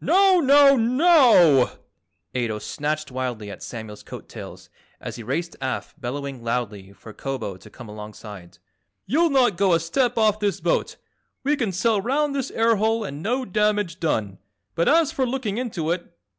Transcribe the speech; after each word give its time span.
"Now, 0.00 0.40
now, 0.40 0.74
NOW!" 0.74 1.72
Ato 2.34 2.58
snatched 2.60 3.10
wildly 3.10 3.50
at 3.50 3.62
Samuel's 3.62 4.02
coat 4.02 4.26
tails 4.26 4.70
as 5.02 5.16
he 5.16 5.22
raced 5.22 5.54
aft 5.60 6.00
bellowing 6.00 6.42
loudly 6.42 6.94
for 6.94 7.12
Kobo 7.12 7.58
to 7.58 7.68
come 7.68 7.90
alongside. 7.90 8.56
"You'll 9.04 9.28
not 9.28 9.58
go 9.58 9.74
a 9.74 9.78
step 9.80 10.16
off 10.16 10.40
this 10.40 10.62
boat. 10.62 10.96
We 11.44 11.56
can 11.56 11.72
sail 11.72 12.00
round 12.00 12.34
this 12.34 12.50
air 12.52 12.76
hole 12.76 13.04
and 13.04 13.22
no 13.22 13.44
damage 13.44 14.00
done, 14.00 14.38
but 14.74 14.88
as 14.88 15.12
for 15.12 15.26
looking 15.26 15.58
into 15.58 15.90
it! 15.90 16.10